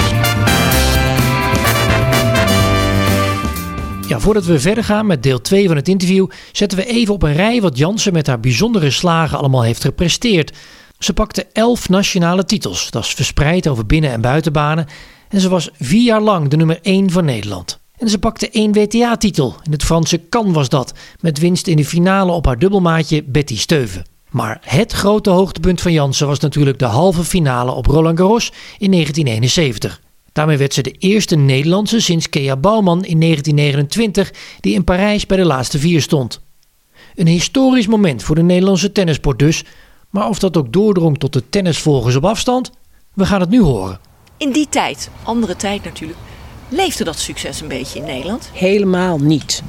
[4.10, 7.22] Ja, voordat we verder gaan met deel 2 van het interview, zetten we even op
[7.22, 10.56] een rij wat Jansen met haar bijzondere slagen allemaal heeft gepresteerd.
[10.98, 14.86] Ze pakte 11 nationale titels, dat is verspreid over binnen- en buitenbanen.
[15.28, 17.78] En ze was vier jaar lang de nummer 1 van Nederland.
[17.96, 21.84] En ze pakte één WTA-titel, in het Franse Cannes was dat, met winst in de
[21.84, 24.04] finale op haar dubbelmaatje Betty Steuven.
[24.30, 28.90] Maar het grote hoogtepunt van Jansen was natuurlijk de halve finale op Roland Garros in
[28.90, 30.00] 1971.
[30.32, 35.36] Daarmee werd ze de eerste Nederlandse sinds Kea Bouwman in 1929 die in Parijs bij
[35.36, 36.40] de laatste vier stond.
[37.14, 39.64] Een historisch moment voor de Nederlandse tennissport dus,
[40.10, 42.70] maar of dat ook doordrong tot de tennisvolgers op afstand,
[43.14, 44.00] we gaan het nu horen.
[44.36, 46.18] In die tijd, andere tijd natuurlijk,
[46.68, 48.50] leefde dat succes een beetje in Nederland.
[48.52, 49.62] Helemaal niet.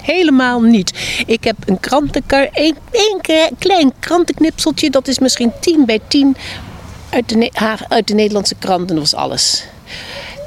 [0.00, 1.22] Helemaal niet.
[1.26, 6.36] Ik heb een krantenkar, één, één ke- klein krantenknipseltje, dat is misschien 10 bij 10
[7.10, 7.50] uit de,
[7.88, 9.64] uit de Nederlandse krant en dat was alles.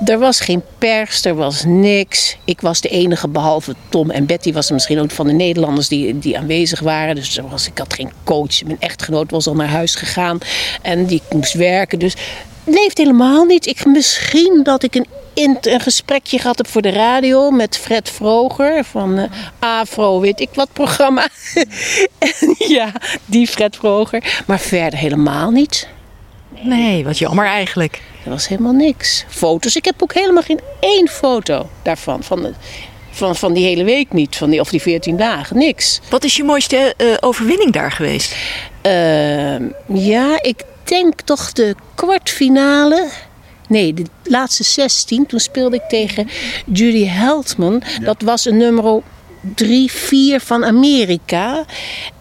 [0.05, 2.38] Er was geen pers, er was niks.
[2.45, 5.88] Ik was de enige, behalve Tom en Betty, was er misschien ook van de Nederlanders
[5.88, 7.15] die, die aanwezig waren.
[7.15, 8.63] Dus ik had geen coach.
[8.63, 10.38] Mijn echtgenoot was al naar huis gegaan
[10.81, 11.99] en die moest werken.
[11.99, 12.15] Dus
[12.63, 13.65] leeft helemaal niet.
[13.65, 15.07] Ik, misschien dat ik een,
[15.62, 19.29] een gesprekje gehad heb voor de radio met Fred Vroger van eh,
[19.60, 21.27] Afro, weet ik wat programma.
[22.17, 22.91] En ja,
[23.25, 24.43] die Fred Vroger.
[24.45, 25.88] Maar verder helemaal niet.
[26.62, 28.02] Nee, wat jammer eigenlijk.
[28.24, 29.26] Er was helemaal niks.
[29.28, 29.76] Foto's.
[29.76, 32.24] Ik heb ook helemaal geen één foto daarvan.
[32.24, 32.54] Van, de,
[33.10, 34.36] van, van die hele week niet.
[34.36, 35.58] Van die, of die 14 dagen.
[35.58, 36.00] Niks.
[36.10, 38.36] Wat is je mooiste eh, overwinning daar geweest?
[38.82, 43.10] Ehm, ja, ik denk toch de kwartfinale.
[43.67, 45.26] Nee, de laatste 16.
[45.26, 46.30] Toen speelde ik tegen
[46.65, 47.84] Judy Heldman.
[48.02, 49.02] Dat was een nummer
[49.56, 51.65] 3, 4 van Amerika.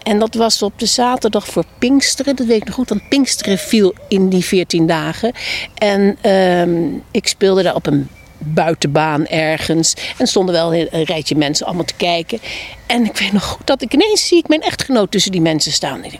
[0.02, 2.36] En dat was op de zaterdag voor Pinksteren.
[2.36, 5.32] Dat weet ik nog goed, want Pinksteren viel in die 14 dagen.
[5.74, 9.94] En ehm, ik speelde daar op een buitenbaan ergens.
[10.18, 12.38] En stonden wel een rijtje mensen allemaal te kijken.
[12.86, 15.72] En ik weet nog goed dat ik ineens zie ik mijn echtgenoot tussen die mensen
[15.72, 16.04] staan.
[16.04, 16.18] Ik?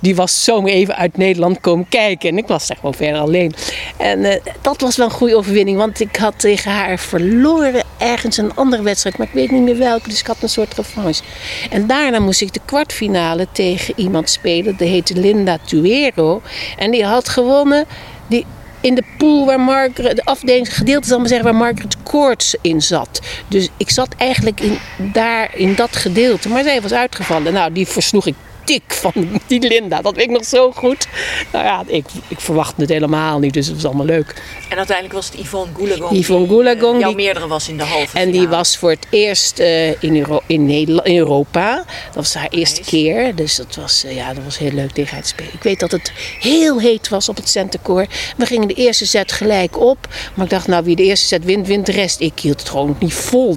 [0.00, 2.28] Die was zomaar even uit Nederland komen kijken.
[2.28, 3.54] En ik was daar gewoon verder alleen.
[3.96, 5.78] En eh, dat was wel een goede overwinning.
[5.78, 9.18] Want ik had tegen haar verloren ergens een andere wedstrijd.
[9.18, 10.08] Maar ik weet niet meer welke.
[10.08, 11.22] Dus ik had een soort revanche.
[11.70, 14.76] En daarna moest ik de kwartfinale tegen iemand spelen.
[14.76, 16.42] Die heette Linda Tuero.
[16.76, 17.84] En die had gewonnen.
[18.26, 18.46] Die,
[18.84, 22.82] in de pool waar Margaret, de afdeling, gedeelte zal maar zeggen, waar Margaret Courts in
[22.82, 23.20] zat.
[23.48, 24.78] Dus ik zat eigenlijk in,
[25.12, 26.48] daar in dat gedeelte.
[26.48, 27.52] Maar zij was uitgevallen.
[27.52, 29.12] Nou, die versloeg ik dik van
[29.46, 30.02] die Linda.
[30.02, 31.06] Dat weet ik nog zo goed.
[31.52, 34.42] Nou ja, ik, ik verwachtte het helemaal niet, dus het was allemaal leuk.
[34.68, 36.18] En uiteindelijk was het Yvonne Goolagong.
[36.18, 38.90] Yvonne die, Goolagong, eh, jouw die- meerdere was in de halve En die was voor
[38.90, 41.74] het eerst eh, in, Euro in, Nederland, in Europa.
[42.06, 43.34] Dat was haar eerste keer.
[43.34, 45.52] Dus dat was, eh, ja, dat was heel leuk tegen te spelen.
[45.54, 48.14] Ik weet dat het heel heet was op het centercourt.
[48.36, 50.08] We gingen de eerste set gelijk op.
[50.34, 52.20] Maar ik dacht, nou wie de eerste set wint, wint de rest.
[52.20, 53.56] Ik hield het gewoon niet vol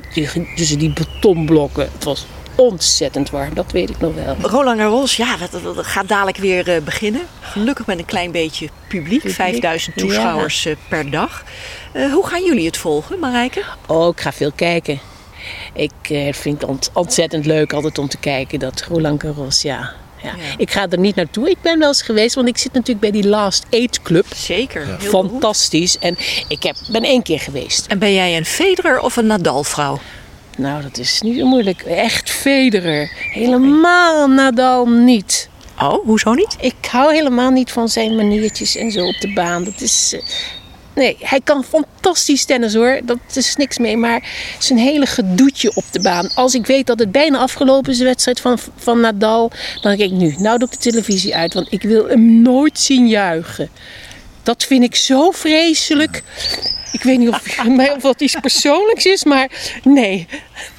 [0.56, 1.90] tussen die betonblokken.
[1.94, 2.26] Het was
[2.58, 4.36] ontzettend warm, dat weet ik nog wel.
[4.42, 7.22] Roland Garros, ja, dat, dat- dat gaat dadelijk weer eh, beginnen.
[7.42, 9.22] Gelukkig met een klein beetje publiek.
[9.26, 11.44] 5000 toeschouwers eh, per dag.
[11.92, 13.64] Eh, hoe gaan jullie het volgen, Marijke?
[13.88, 15.00] Oh, ik ga veel kijken.
[15.74, 19.92] Ik eh, vind het ont- ontzettend leuk altijd om te kijken, dat Roland Garros, ja.
[20.24, 20.34] Ja.
[20.58, 21.50] Ik ga er niet naartoe.
[21.50, 24.26] Ik ben wel eens geweest, want ik zit natuurlijk bij die Last Eight Club.
[24.36, 24.88] Zeker.
[25.00, 25.98] Fantastisch.
[26.00, 26.18] En
[26.48, 27.86] ik heb, ben één keer geweest.
[27.86, 30.00] En ben jij een Federer of een Nadal-vrouw?
[30.58, 31.82] Nou, dat is niet zo moeilijk.
[31.82, 33.12] Echt Federer.
[33.32, 35.50] Helemaal Nadal niet.
[35.82, 36.56] Oh, hoezo niet?
[36.60, 39.64] Ik hou helemaal niet van zijn maniertjes en zo op de baan.
[39.64, 40.14] Dat is...
[40.14, 40.22] eh,
[40.96, 43.00] Nee, hij kan fantastisch tennis hoor.
[43.04, 43.98] Dat is niks mee.
[43.98, 44.24] Maar
[44.60, 46.30] zijn hele gedoetje op de baan.
[46.36, 49.52] Als ik weet dat het bijna afgelopen is, de wedstrijd van, van Nadal.
[49.82, 51.54] Dan denk ik nu, nou doe ik de televisie uit.
[51.54, 53.70] Want ik wil hem nooit zien juichen.
[54.44, 56.24] Dat vind ik zo vreselijk.
[56.92, 57.42] Ik weet niet of,
[57.96, 59.50] of dat iets persoonlijks is, maar
[59.84, 60.28] nee.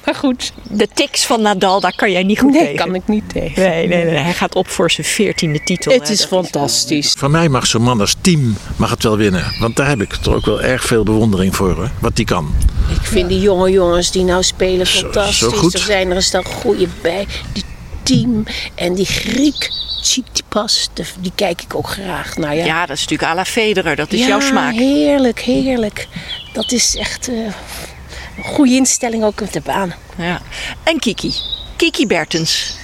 [0.05, 2.75] Maar goed, De tics van Nadal, daar kan jij niet goed nee, tegen.
[2.75, 3.63] kan ik niet tegen.
[3.63, 4.15] Nee, nee, nee.
[4.15, 5.91] Hij gaat op voor zijn veertiende titel.
[5.91, 6.13] Het hè.
[6.13, 7.13] is fantastisch.
[7.17, 9.53] Van mij mag zo'n man als team mag het wel winnen.
[9.59, 11.73] Want daar heb ik toch ook wel erg veel bewondering voor.
[11.75, 12.53] Hoor, wat die kan.
[13.01, 15.37] Ik vind die jonge jongens die nou spelen Zo- fantastisch.
[15.37, 15.73] zo goed.
[15.73, 17.27] Er zijn er een stel goede bij.
[17.53, 17.63] Die
[18.03, 18.43] team
[18.75, 19.69] en die Griek,
[20.01, 22.37] Tsitsipas, die kijk ik ook graag.
[22.37, 23.95] Nou ja, Ja, dat is natuurlijk à la Federer.
[23.95, 24.73] Dat is Ja, jouw smaak.
[24.73, 26.07] heerlijk, heerlijk.
[26.53, 29.93] Dat is echt eh, een goede instelling ook op de baan.
[30.17, 30.41] Ja.
[30.83, 31.33] En Kiki.
[31.75, 32.75] Kiki Bertens.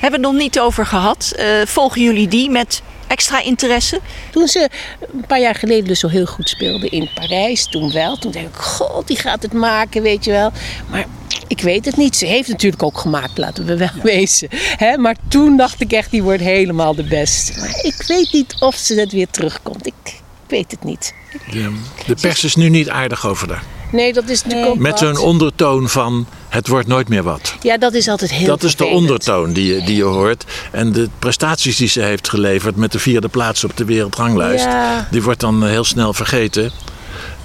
[0.00, 1.32] Hebben we het nog niet over gehad.
[1.36, 4.00] Eh, volgen jullie die met extra interesse?
[4.30, 4.68] Toen ze
[5.12, 8.16] een paar jaar geleden dus zo heel goed speelde in Parijs, toen wel.
[8.16, 10.52] Toen dacht ik, god, die gaat het maken, weet je wel.
[10.90, 11.04] Maar
[11.48, 12.16] ik weet het niet.
[12.16, 14.48] Ze heeft natuurlijk ook gemaakt, laten we wel wezen.
[14.76, 14.96] Hè?
[14.96, 17.60] Maar toen dacht ik echt, die wordt helemaal de beste.
[17.60, 19.86] Maar ik weet niet of ze het weer terugkomt.
[19.86, 21.14] Ik weet het niet.
[21.50, 21.72] De,
[22.06, 23.62] de pers is nu niet aardig over haar.
[23.92, 27.54] Nee, dat is natuurlijk ook Met zo'n ondertoon van het wordt nooit meer wat.
[27.62, 30.44] Ja, dat is altijd heel Dat is de ondertoon die je, die je hoort.
[30.72, 35.08] En de prestaties die ze heeft geleverd met de vierde plaats op de wereldranglijst, Ja.
[35.10, 36.70] die wordt dan heel snel vergeten.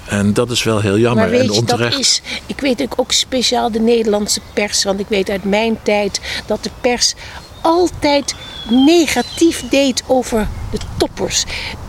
[0.08, 1.98] En dat is wel heel jammer Maar weet en je, dat onterecht.
[1.98, 4.84] is, ik weet ook, ook speciaal de Nederlandse pers.
[4.84, 7.14] Want ik weet uit mijn tijd dat de pers
[7.60, 8.34] altijd
[8.68, 11.44] negatief deed over de toppers.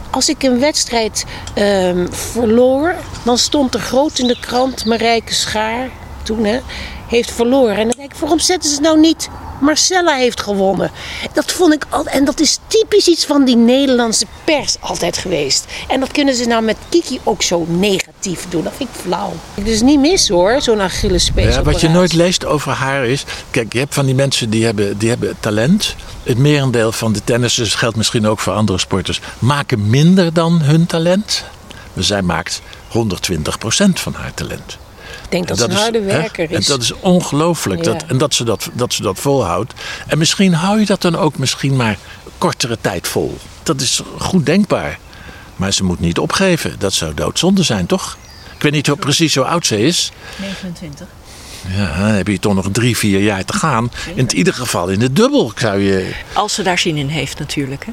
[0.09, 5.89] Als ik een wedstrijd ehm, verloor, dan stond er groot in de krant Marijke Schaar,
[6.23, 6.59] toen hè,
[7.07, 7.75] heeft verloren.
[7.75, 9.29] En dan denk ik, waarom zetten ze het nou niet?
[9.61, 10.91] Marcella heeft gewonnen.
[11.33, 15.65] Dat vond ik al, en dat is typisch iets van die Nederlandse pers altijd geweest.
[15.87, 18.63] En dat kunnen ze nou met Kiki ook zo negatief doen.
[18.63, 19.33] Dat vind ik flauw.
[19.53, 21.55] Het is niet mis hoor, zo'n Achillespees.
[21.55, 23.25] Ja, wat je nooit leest over haar is.
[23.51, 25.95] Kijk, je hebt van die mensen die hebben, die hebben talent.
[26.23, 29.21] Het merendeel van de tennissers geldt misschien ook voor andere sporters.
[29.39, 31.43] Maken minder dan hun talent.
[31.93, 32.97] Maar zij maakt 120%
[33.93, 34.77] van haar talent.
[35.23, 36.65] Ik denk dat, En ze een harde hè, werker En is.
[36.65, 37.85] dat is ongelooflijk.
[37.85, 37.91] Ja.
[37.91, 39.73] Dat, en dat ze dat, dat ze dat volhoudt.
[40.07, 41.97] En misschien hou je dat dan ook misschien maar
[42.37, 43.37] kortere tijd vol.
[43.63, 44.99] Dat is goed denkbaar.
[45.55, 46.79] Maar ze moet niet opgeven.
[46.79, 48.17] Dat zou doodzonde zijn, toch?
[48.55, 50.11] Ik weet niet hoe, precies hoe oud ze is.
[50.39, 51.07] 29.
[51.67, 53.91] Ja, dan heb je toch nog drie, vier jaar te gaan.
[54.15, 56.11] In ieder geval in het dubbel zou je...
[56.33, 57.85] Als ze daar zin in heeft natuurlijk.
[57.85, 57.91] Hè.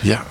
[0.00, 0.24] Ja,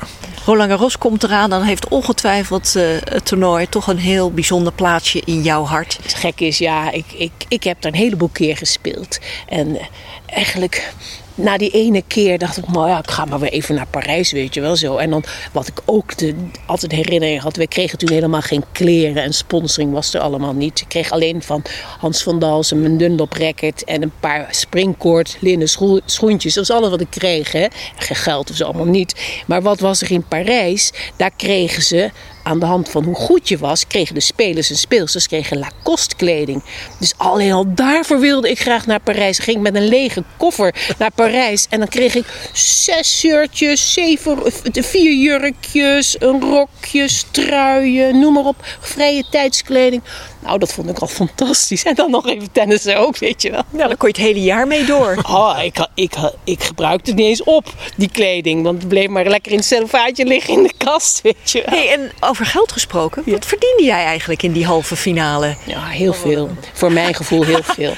[0.46, 5.22] Roland Garros komt eraan, dan heeft ongetwijfeld eh, het toernooi toch een heel bijzonder plaatsje
[5.26, 6.00] in jouw hart.
[6.02, 9.20] Het gek is, ja, ik, ik, ik heb daar een heleboel keer gespeeld.
[9.48, 9.78] En
[10.26, 10.94] eigenlijk
[11.36, 14.32] na die ene keer dacht ik, nou ja, ik ga maar weer even naar Parijs,
[14.32, 14.98] weet je wel zo.
[14.98, 19.24] En dan wat ik ook de, altijd herinnering had, we kregen toen helemaal geen kleren
[19.24, 20.82] en sponsoring was er allemaal niet.
[20.82, 21.64] Ik kreeg alleen van
[22.00, 26.54] Hans van Dalsen een Dunlop racket en een paar springkoord linnen schoen- schoentjes.
[26.54, 27.68] Dat was alles wat ik kreeg, hè.
[27.96, 29.42] Geen geld zo allemaal niet.
[29.48, 30.92] Maar wat was er in Parijs?
[31.18, 32.12] Daar kregen ze
[32.46, 36.16] aan de hand van hoe goed je was, kregen de spelers en speelsters kregen Lacoste
[36.16, 36.64] kleding.
[37.00, 39.40] Dus alleen al daarvoor wilde ik graag naar Parijs.
[39.40, 41.68] Ging met een lege koffer naar Parijs.
[41.70, 44.38] En dan kreeg ik zes shirtjes, zeven,
[44.72, 48.56] vier jurkjes, een rokjes, truien, noem maar op.
[48.80, 50.02] Vrije tijdskleding.
[50.46, 51.84] Nou, dat vond ik al fantastisch.
[51.84, 53.62] En dan nog even tennissen ook, weet je wel.
[53.70, 55.18] Ja, dan kon je het hele jaar mee door.
[55.30, 58.64] Oh, ik, ik, ha- ik gebruikte het niet eens op, die kleding.
[58.64, 61.80] Want het bleef maar lekker in het cellofaatje liggen in de kast, weet je wel.
[61.80, 65.56] Hey, en over geld gesproken, wat verdiende jij eigenlijk in die halve finale?
[65.64, 66.50] Ja, heel veel.
[66.74, 67.94] Voor mijn gevoel heel veel.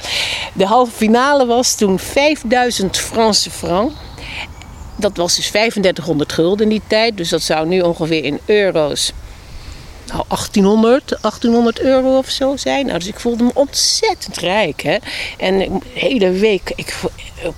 [0.53, 3.93] De halve finale was toen 5000 Franse francs.
[4.95, 7.17] Dat was dus 3500 gulden in die tijd.
[7.17, 9.11] Dus dat zou nu ongeveer in euro's
[10.07, 12.85] nou, 1800, 1800 euro of zo zijn.
[12.85, 14.81] Nou, dus ik voelde me ontzettend rijk.
[14.81, 14.97] Hè?
[15.37, 16.95] En de hele week ik,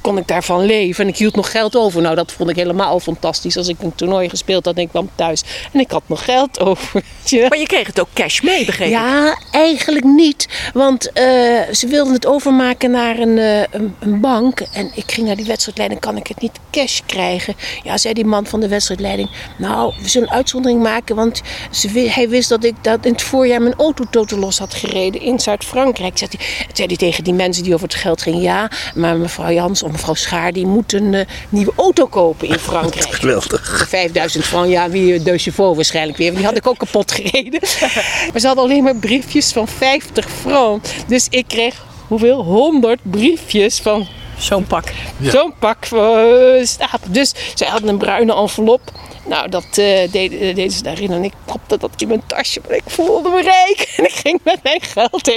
[0.02, 1.04] kon ik daarvan leven.
[1.04, 2.02] En ik hield nog geld over.
[2.02, 3.58] Nou, dat vond ik helemaal fantastisch.
[3.58, 5.44] Als ik een toernooi gespeeld had en ik kwam thuis.
[5.74, 7.04] En ik had nog geld over.
[7.50, 8.94] Maar je kreeg het ook cash mee, begreep ik.
[8.94, 10.48] Ja, eigenlijk niet.
[10.74, 11.24] Want eh,
[11.72, 14.60] ze wilden het overmaken naar een, eh, een, een bank.
[14.60, 16.02] En ik ging naar die wedstrijdleiding.
[16.02, 17.56] Kan ik het niet cash krijgen?
[17.84, 19.30] Ja, zei die man van de wedstrijdleiding.
[19.58, 21.16] Nou, we zullen een uitzondering maken.
[21.16, 24.74] Want ze, hij wist dat ik dat in het voorjaar mijn auto totaal los had
[24.74, 26.18] gereden in Zuid-Frankrijk.
[26.18, 28.42] Zei hij, zei hij tegen die mensen die over het geld gingen.
[28.42, 32.60] Ja, maar mevrouw Jans of mevrouw Schaar die moet een eh, nieuwe auto kopen in
[32.70, 33.14] Frankrijk.
[33.14, 33.78] geweldig.
[33.78, 36.28] Voor 5000 frank, ja, wie de chauffeur waarschijnlijk weer.
[36.28, 37.60] want Die had ik ook kapot gereden.
[38.32, 40.86] Maar ze hadden alleen maar briefjes van 50 frank.
[41.08, 42.44] Dus ik kreeg hoeveel?
[42.44, 44.92] 100 briefjes van Zo'n pak.
[45.18, 45.32] Ja.
[45.32, 47.12] zo'n pak uh, stapel.
[47.12, 48.82] Dus zij hadden een bruine envelop.
[49.26, 52.62] Nou, dat eh, deden, deden ze daarin en ik propte dat in mijn tasje.
[52.68, 55.32] Maar ik voelde me rijk en ik ging met mijn geld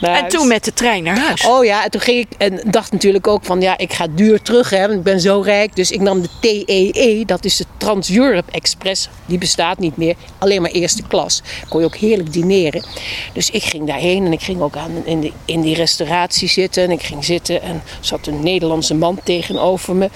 [0.00, 1.46] naar En toen met de trein naar huis.
[1.46, 4.42] Oh ja, en toen ging ik en dacht natuurlijk ook van ja, ik ga duur
[4.42, 5.76] terug hè, want ik ben zo rijk.
[5.76, 9.08] Dus ik nam de TEE, dat is de Trans-Europe Express.
[9.26, 11.42] Die bestaat niet meer, alleen maar eerste klas.
[11.68, 12.84] Kon je ook heerlijk dineren.
[13.32, 16.82] Dus ik ging daarheen en ik ging ook aan, in, de, in die restauratie zitten.
[16.82, 20.10] En ik ging zitten en zat een Nederlandse man tegenover me.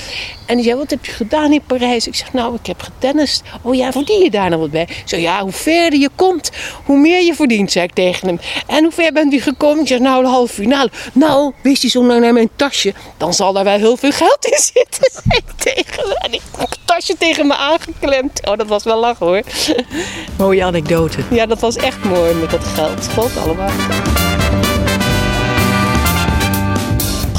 [0.46, 2.06] En die zei, wat heb je gedaan in Parijs?
[2.06, 3.42] Ik zeg, nou, ik heb getennist.
[3.62, 4.88] Oh ja, verdien je daar nog wat bij?
[5.04, 6.50] Zeg, ja, hoe verder je komt,
[6.84, 8.40] hoe meer je verdient, zei ik tegen hem.
[8.66, 9.80] En hoe ver bent u gekomen?
[9.80, 10.90] Ik zeg, nou, de halve finale.
[11.12, 14.44] Nou, wees hij zo nou naar mijn tasje, dan zal daar wel heel veel geld
[14.46, 16.16] in zitten, zei ik tegen hem.
[16.16, 18.46] En ik heb het tasje tegen me aangeklemd.
[18.48, 19.42] Oh, dat was wel lachen hoor.
[20.38, 21.18] Mooie anekdote.
[21.30, 23.08] Ja, dat was echt mooi met dat geld.
[23.14, 23.70] God allemaal.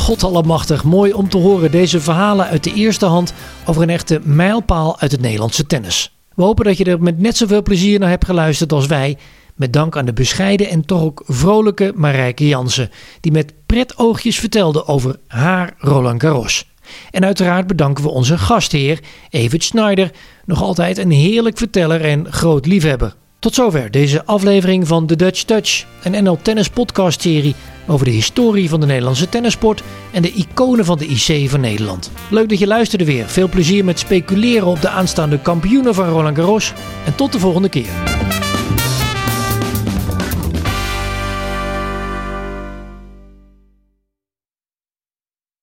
[0.07, 3.33] God allemachtig, mooi om te horen deze verhalen uit de eerste hand
[3.67, 6.17] over een echte mijlpaal uit het Nederlandse tennis.
[6.35, 9.17] We hopen dat je er met net zoveel plezier naar hebt geluisterd als wij.
[9.55, 12.89] Met dank aan de bescheiden en toch ook vrolijke Marijke Jansen,
[13.21, 16.65] die met pret oogjes vertelde over haar Roland Garros.
[17.11, 18.99] En uiteraard bedanken we onze gastheer,
[19.29, 20.11] Evert Schneider,
[20.45, 23.15] nog altijd een heerlijk verteller en groot liefhebber.
[23.39, 27.55] Tot zover deze aflevering van The Dutch Touch, een NL Tennis podcast serie
[27.87, 32.11] over de historie van de Nederlandse tennissport en de iconen van de IC van Nederland.
[32.29, 33.27] Leuk dat je luisterde weer.
[33.27, 36.73] Veel plezier met speculeren op de aanstaande kampioenen van Roland Garros
[37.05, 37.89] en tot de volgende keer.